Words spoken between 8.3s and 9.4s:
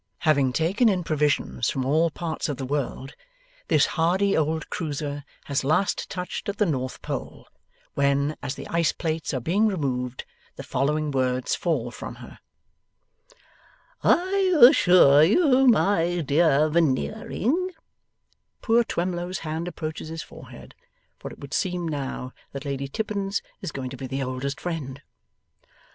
as the ice plates are